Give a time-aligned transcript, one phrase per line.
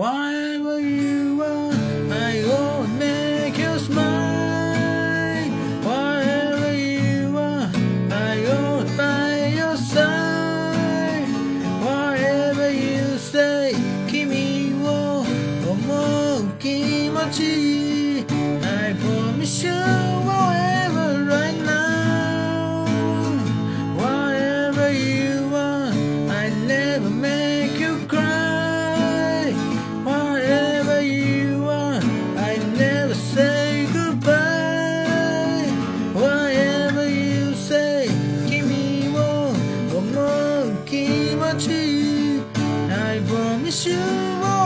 [0.00, 1.68] Why will you a,
[2.10, 5.50] I go and make you smile?
[5.84, 7.70] Wherever you a,
[8.10, 11.28] I go and by your side?
[11.84, 13.74] Whatever you say,
[14.08, 15.22] 君を
[15.68, 17.89] 思う気持ち
[41.52, 44.59] I promise you.